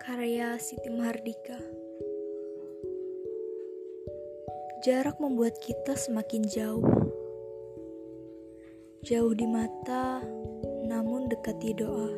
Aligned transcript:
Karya 0.00 0.56
Siti 0.56 0.88
Mahardika. 0.88 1.60
Jarak 4.80 5.20
membuat 5.20 5.60
kita 5.60 5.92
semakin 5.92 6.48
jauh. 6.48 6.88
Jauh 9.04 9.36
di 9.36 9.44
mata, 9.44 10.24
namun 10.88 11.28
dekat 11.28 11.60
di 11.60 11.76
doa. 11.76 12.16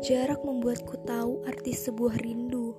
Jarak 0.00 0.40
membuatku 0.40 1.04
tahu 1.04 1.44
arti 1.44 1.76
sebuah 1.76 2.16
rindu 2.24 2.72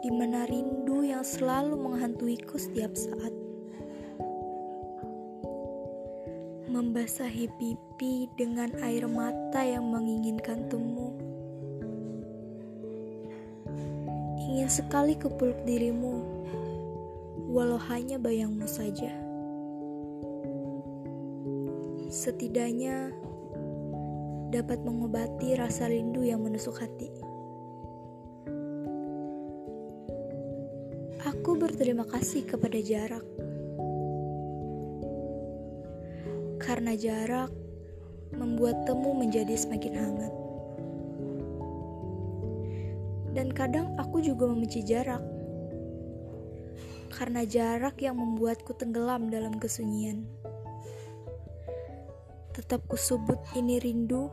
di 0.00 0.08
mana 0.16 0.48
rindu 0.48 1.04
yang 1.04 1.26
selalu 1.26 1.76
menghantuiku 1.76 2.56
setiap 2.56 2.96
saat 2.96 3.36
membasahi 6.76 7.48
pipi 7.56 8.28
dengan 8.36 8.68
air 8.84 9.08
mata 9.08 9.64
yang 9.64 9.88
menginginkan 9.88 10.68
temu. 10.68 11.16
Ingin 14.36 14.68
sekali 14.68 15.16
kepeluk 15.16 15.56
dirimu, 15.64 16.20
walau 17.48 17.80
hanya 17.88 18.20
bayangmu 18.20 18.68
saja. 18.68 19.08
Setidaknya 22.12 23.08
dapat 24.52 24.84
mengobati 24.84 25.56
rasa 25.56 25.88
rindu 25.88 26.28
yang 26.28 26.44
menusuk 26.44 26.76
hati. 26.76 27.08
Aku 31.24 31.56
berterima 31.56 32.04
kasih 32.04 32.44
kepada 32.44 32.76
jarak 32.84 33.24
karena 36.56 36.96
jarak 36.96 37.52
membuat 38.34 38.84
temu 38.84 39.12
menjadi 39.16 39.54
semakin 39.56 39.94
hangat. 39.96 40.32
Dan 43.36 43.52
kadang 43.52 43.92
aku 44.00 44.24
juga 44.24 44.48
membenci 44.48 44.80
jarak, 44.80 45.20
karena 47.12 47.44
jarak 47.44 48.00
yang 48.00 48.16
membuatku 48.16 48.72
tenggelam 48.76 49.28
dalam 49.28 49.60
kesunyian. 49.60 50.24
Tetap 52.56 52.88
kusebut 52.88 53.36
ini 53.52 53.76
rindu, 53.76 54.32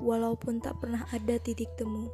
walaupun 0.00 0.64
tak 0.64 0.80
pernah 0.80 1.04
ada 1.12 1.36
titik 1.36 1.68
temu. 1.76 2.08